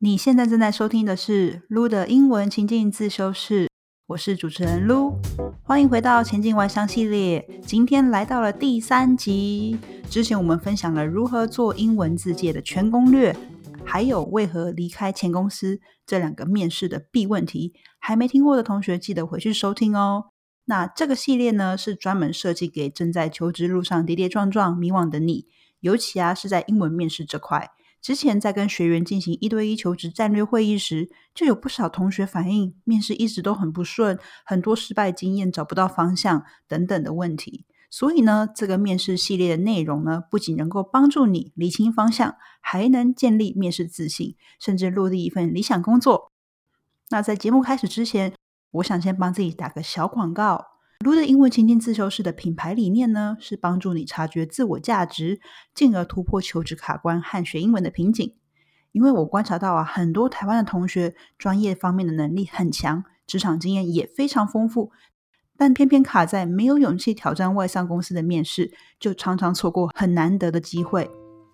[0.00, 3.68] 你现在正在收听的是撸的英文情境自修室，
[4.06, 5.18] 我是主持人撸，
[5.64, 7.44] 欢迎回到前进外商系列。
[7.66, 9.76] 今天来到了第三集，
[10.08, 13.34] 之前我们分享了如何做英文字界的全攻略，
[13.84, 17.72] 还有为何离开前公司这两个面试的必问题。
[17.98, 20.26] 还没听过的同学，记得回去收听哦。
[20.66, 25.46] 那这个系列呢，是专门设计给正在求职路上跌跌撞撞、迷惘的你，
[25.80, 27.72] 尤其啊是在英文面试这块。
[28.00, 37.66] 之前在跟学员进行一对一求职战略会议时，就有不少同学反映，面试一直都很不顺，很多失败经验，找不到方向等等的问题。
[37.90, 46.30] 所以呢，这个面试系列的内容呢，不仅能够帮助你理清方向，还能建立面试自信，甚至落地一份理想工作。
[47.10, 48.34] 那在节目开始之前，
[48.72, 50.77] 我想先帮自己打个小广告。
[51.04, 55.40] 卢的英文情境自修室的品牌理念呢，是帮助你察觉自我价值，
[55.72, 58.34] 进而突破求职卡关和学英文的瓶颈。
[58.90, 64.90] 因为我观察到啊，很多台湾的同学专业方面的能力很强，职场经验也非常丰富，
[65.56, 71.08] 但偏偏卡在没有勇气挑战外商公司的面试，就常常错过很难得的机会。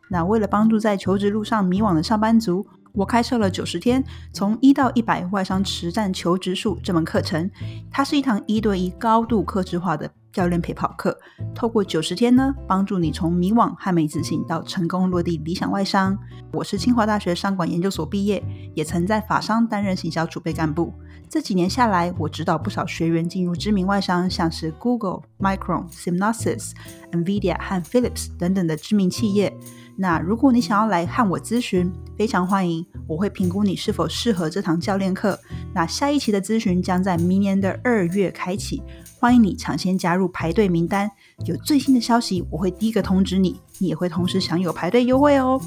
[0.08, 7.50] 那为了帮助在求职路上迷惘的上班族，我开设了九十天，从一到一百外商实战求职术这门课程，
[7.90, 11.18] 它是一堂一对一高度克制化的教练陪跑课。
[11.52, 16.16] 透过九十天呢，帮助你从迷惘和没自信到成功落地理想外商。
[16.52, 18.40] 我是清华大学商管研究所毕业，
[18.74, 20.92] 也曾在法商担任行销储备干部。
[21.28, 26.70] 这几年下来，我指导不少学员进入知名外商，像是 Google、Micron、Synopsys、
[27.10, 29.52] Nvidia 和 Philips 等等的知名企业。
[29.96, 35.38] 那如果你想要来和我咨询，非常欢迎，我会评估你是否适合这堂教练课。
[35.72, 38.82] 那下一期的咨询将在明年的二月开启，
[39.20, 41.10] 欢迎你抢先加入排队名单。
[41.44, 45.60] 有最新的消息，我会第一个通知你，你也会同时享有排队优惠哦。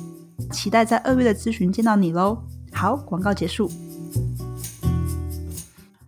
[0.52, 2.38] 期待在二月的咨询见到你喽。
[2.74, 3.72] 好，广告结束。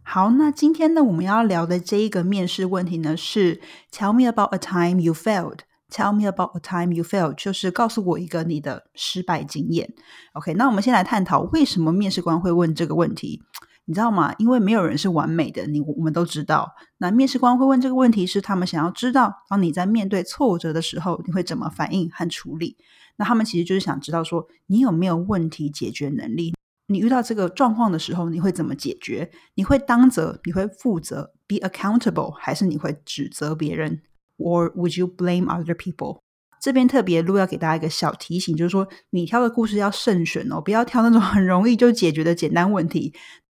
[0.04, 3.61] 好，那今天呢，我们要聊的这一个面试问题呢，是
[3.94, 5.60] Tell me about a time you failed。
[5.89, 9.94] Tell me about a time you failed，就是告诉我一个你的失败经验。
[10.33, 13.42] OK，那我们先来探讨为什么面试官会问这个问题，
[13.86, 14.33] 你知道吗？
[14.38, 16.72] 因为没有人是完美的，你我们都知道。
[17.00, 22.77] 那面试官会问这个问题，是他们想要知道，当你在面对挫折的时候，你会怎么反应和处理。
[23.17, 26.54] 那他们其实就是想知道，说你有没有问题解决能力？
[26.88, 29.30] 你遇到这个状况的时候，你会怎么解决？
[29.56, 30.39] 你会当责？
[30.45, 32.32] 你会负责？Be accountable？
[32.32, 34.02] 还是你会指责别人
[34.39, 36.22] ？Or would you blame other people？
[36.61, 43.14] 这边特别录要给大家一个小提醒，就是说你挑的故事要慎选哦，不要挑那种很容易就解决的简单问题，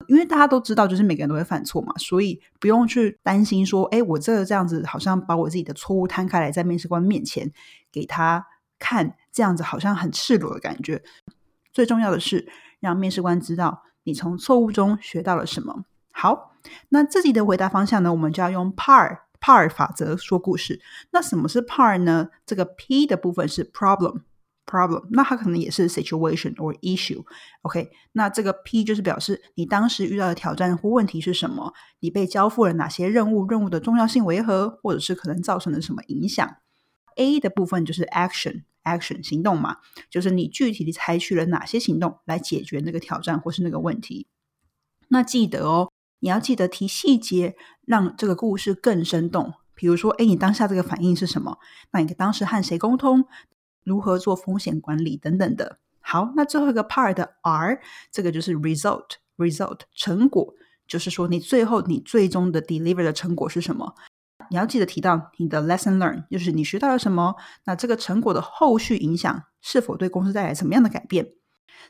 [0.07, 7.51] 因为大家都知道，就是每个人都会犯错嘛，所以不用去担心说，哎，我这个这样子好像把我自己的错误摊开来在面试官面前
[7.91, 8.45] 给他
[8.77, 11.01] 看，这样子好像很赤裸的感觉。
[11.73, 12.47] 最重要的是
[12.79, 15.85] 让面试官知道你从错误中学到了什么。
[16.11, 16.51] 好，
[16.89, 19.21] 那自己的回答方向呢，我们就要用 PAR。
[19.41, 20.79] PAR 法则说故事，
[21.11, 22.29] 那什么是 PAR 呢？
[22.45, 27.25] 这个 P 的部分是 problem，problem，那它可能也是 situation or issue。
[27.63, 36.57] OK，那这个 P 就是表示你当时遇到的挑战或问题是什么，你被交付了哪些任务，任务的重要性为何，或者是可能造成了什么影响。
[37.17, 39.77] A 的部分就是 action，action 行动嘛，
[40.09, 44.27] 就是你具体的采取了哪些行动来解决那个挑战或是那个问题。
[45.09, 45.91] 那记得哦。
[46.21, 47.55] 你要记得提细节，
[47.85, 49.53] 让这个故事更生动。
[49.75, 51.57] 比如说，哎，你当下这个反应是什么？
[51.91, 53.25] 那你当时和谁沟通？
[53.83, 55.79] 如何做风险管理等等的。
[55.99, 57.81] 好，那最后一个 part 的 R，
[58.11, 60.53] 这个就是 result，result 成果，
[60.87, 63.95] 就是说你最后你最终的 deliver 的成果是什么？
[64.51, 67.35] 你要记得提到你的 lesson learn，就是你学到了什么？
[67.65, 71.33] 那这个成果的后续影响是否对公司带来什么样的改变？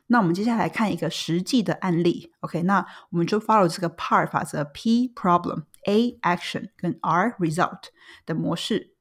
[0.09, 2.63] 那我们接下来看一个实际的案例，OK？
[2.63, 7.85] 那我们就 follow 这个 PAR 法则：P problem、A action 跟 R result
[8.25, 8.95] 的模式，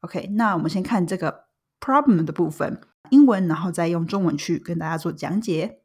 [0.00, 0.28] OK？
[0.32, 1.46] 那我们先看这个
[1.80, 5.80] problem 的部分，英文，然后再用中文去跟大家做讲解。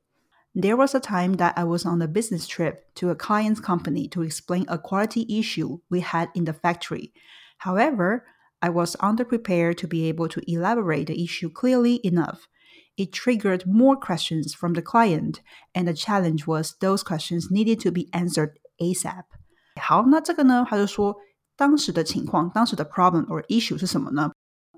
[0.53, 4.10] There was a time that I was on a business trip to a client's company
[4.10, 7.13] to explain a quality issue we had in the factory.
[7.60, 8.24] However,
[8.60, 12.48] I was underprepared to be able to elaborate the issue clearly enough
[12.98, 15.39] it triggered more questions from the client,
[15.74, 19.24] and the challenge was those questions needed to be answered ASAP.
[19.81, 21.16] 好，那这个呢，他就说
[21.56, 24.31] 当时的情况，当时的 problem or issue 是什么呢？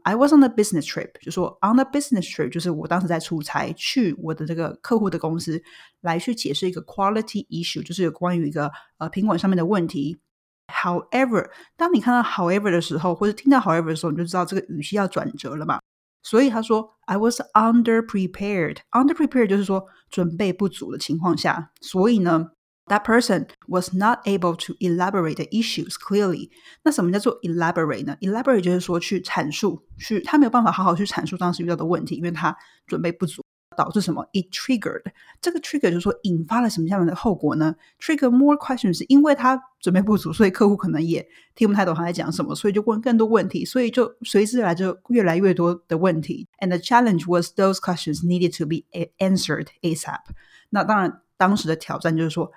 [0.03, 5.63] I was on a business trip，就说 on a business trip 就是我当时在出差，去我的这个客户的公司
[6.01, 10.19] 来去解释一个 quality issue，就是有关于一个呃品管上面的问题。
[10.67, 15.79] However，当你看到 however 的时候，或者听到 however 的时候，你就知道这个语气要转折了嘛。
[16.21, 18.77] 所以他说 I was under prepared.
[18.91, 22.51] Under prepared 就是说准备不足的情况下，所以呢。
[22.87, 26.49] That person was not able to elaborate the issues clearly。
[26.83, 28.17] 那什么叫做 elaborate 呢？
[28.19, 32.53] elaborate 就是说去阐述，去他没有办法好好去阐述当时遇到的问题，因为他
[32.85, 33.41] 准备不足。
[33.78, 35.04] 导致什么？It triggered
[35.40, 46.48] 这个 trigger 就是说引发了什么样的后果呢？Trigger more questions 是因为他准备不足，所以客户可能也听不太懂他在讲什么，所以就问更多问题，所以就随之而来就越来越多的问题。
[46.58, 48.82] And the challenge was those questions needed to be
[49.18, 50.22] answered ASAP。
[50.70, 52.50] 那当然，当时的挑战就是说，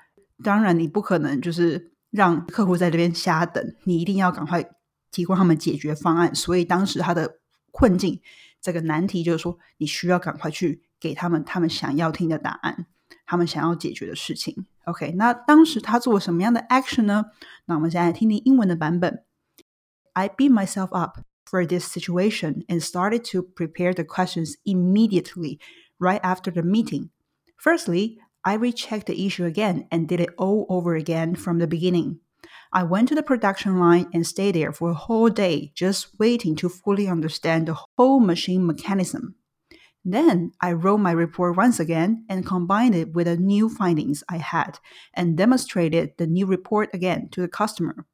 [0.43, 4.67] 当然你不可能就是让客户在这边瞎等，你一定要赶快
[5.11, 6.33] 提供他们解决方案。
[6.33, 7.37] 所以当时他的
[7.69, 8.19] 困境，
[8.59, 10.81] 这个难题就是说，你需要赶快去。
[11.00, 12.86] 给他们他们想要听的答案，
[13.26, 14.66] 他们想要解决的事情。
[14.84, 17.26] OK，那当时他做了什么样的 action 呢？
[17.66, 19.24] 那我们现在听听英文的版本。
[20.12, 25.58] I beat myself up for this situation and started to prepare the questions immediately
[25.98, 27.10] right after the meeting.
[27.58, 32.20] Firstly, I rechecked the issue again and did it all over again from the beginning.
[32.72, 36.54] I went to the production line and stayed there for a whole day just waiting
[36.56, 39.34] to fully understand the whole machine mechanism.
[40.04, 44.38] Then I wrote my report once again and combined it with the new findings I
[44.38, 44.78] had
[45.12, 48.06] and demonstrated the new report again to the customer.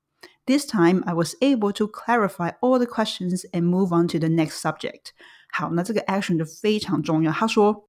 [0.46, 4.28] This time I was able to clarify all the questions and move on to the
[4.28, 5.12] next subject.
[5.52, 7.30] 好，那这个 action 就非常重要。
[7.30, 7.88] 他说，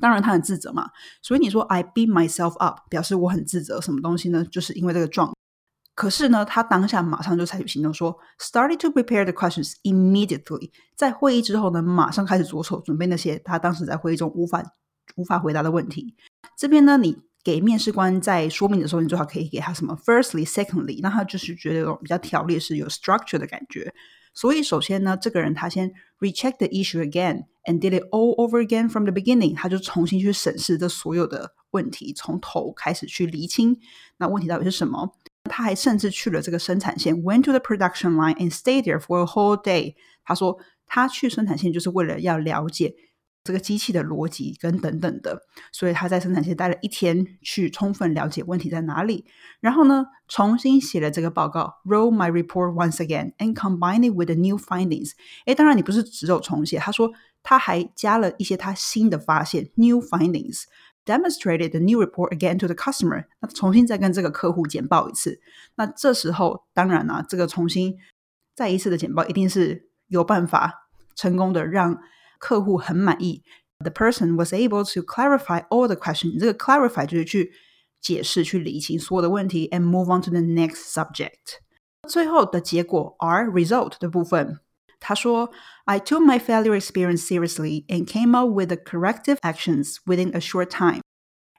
[0.00, 0.90] 当然他很自责嘛，
[1.20, 3.80] 所以你说 I beat myself up，表示我很自责。
[3.80, 4.44] 什么东西呢？
[4.46, 5.32] 就是因为这个状
[5.93, 10.71] 可是呢，他当下马上就采取行动，说 started to prepare the questions immediately。
[10.95, 14.63] 在会议之后呢，马上开始着手准备那些他当时在会议中无法
[15.15, 16.15] 无法回答的问题。
[16.57, 23.93] 这边呢，你给面试官在说明的时候，你最好可以给他什么 firstly、secondly，那他就是觉得有比较条列式、有 structure 的感觉。
[24.33, 33.77] 所以首先呢，这个人他先 recheck the issue again and did it all over again from the beginning，他就重新去审视这所有的问题，从头开始去厘清
[34.17, 35.13] 那问题到底是什么。
[35.49, 39.95] 他还甚至去了这个生产线，went to the production line and stayed there for a whole day。
[40.23, 40.57] 他说
[40.87, 42.93] 他去生产线就是为了要了解
[43.43, 45.41] 这个机器的逻辑跟等等的，
[45.71, 49.25] 所以他在生产线待了一天，去充分了解问题在哪里。
[49.59, 55.13] 然后呢，重新写了这个报告，wrote my report once again and combined it with the new findings。
[55.47, 57.11] 诶，当然你不是只有重写，他说
[57.41, 60.65] 他还加了一些他新的发现，new findings。
[61.10, 65.40] demonstrated the new report again to the customer，那重新再跟这个客户简报一次。
[65.76, 67.96] 那这时候当然啦、啊，这个重新
[68.54, 72.00] 再一次的简报一定是有办法成功的让
[72.38, 73.42] 客户很满意。
[73.78, 76.40] The person was able to clarify all the questions。
[76.40, 77.52] 这个 clarify 就是去
[78.00, 81.60] 解释、去理清所有的问题，and move on to the next subject。
[82.08, 84.60] 最后的结果 R result 的部分。
[85.00, 85.52] 他说：“
[85.84, 90.70] I took my failure experience seriously and came up with the corrective actions within a short
[90.70, 91.00] time.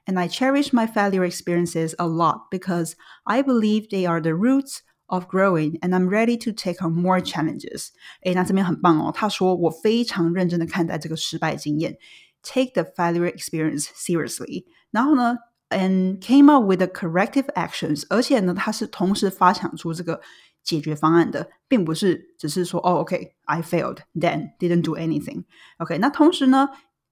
[0.04, 2.94] And I cherish my failure experiences a lot because
[3.24, 7.20] I believe they are the roots of growing, and I'm ready to take on more
[7.20, 7.88] challenges。”
[8.24, 9.12] 诶，那这边很棒哦。
[9.14, 11.96] 他说我非常认真的看待这个失败经验，
[12.42, 14.64] take the failure experience seriously。
[14.90, 15.36] 然后呢
[15.72, 20.20] ，and came up with the corrective actions，而且呢，他是同时发想出这个
[20.62, 26.68] 解决方案的，并不是只是说哦，OK，I failed then didn't do anything。OK，那同时呢，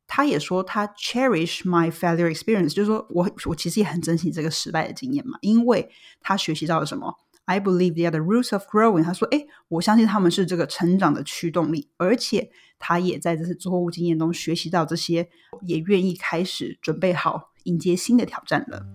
[0.07, 7.15] 他也说他 cherish my failure experience，就是说我我其实也很珍惜这个失败的经验嘛，因为他学习到了什么？
[7.47, 9.05] I believe they are the roots of growing。
[9.05, 15.29] 他说，哎，我相信他们是这个成长的驱动力，而且他也在这次错误经验中学习到这些，
[15.63, 18.86] 也愿意开始准备好 迎接新的挑战了。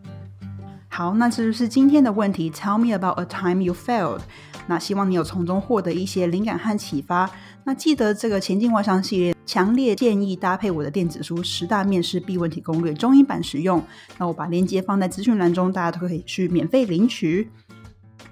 [0.88, 2.50] 好，那这就是今天的问题。
[2.50, 4.20] Tell me about a time you failed。
[4.66, 7.30] 那希望你有从中获得一些灵感和启发。
[7.64, 13.82] 那记得这个前进外商系列，强烈建议搭配我的电子书《十大面试必问题攻略》中英版使用。
[14.16, 17.50] 那我把链接放在资讯栏中，大家都可以去免费领取。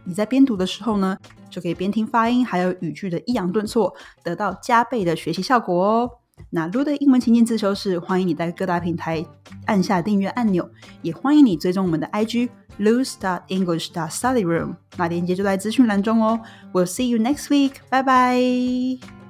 [0.04, 1.16] 你在边读的时候呢，
[1.50, 6.10] 就可以边听发音还有语句的抑扬顿挫，得到加倍的学习效果哦。
[6.50, 9.24] 那 Lu 的英文情境自修室，欢迎你在各大平台
[9.66, 10.68] 按下订阅按钮，
[11.02, 12.48] 也欢迎你追踪我们的 IG
[12.78, 16.40] Lu Start English Star Study Room，那链接就在资讯栏中哦。
[16.72, 19.23] We'll see you next week，拜拜。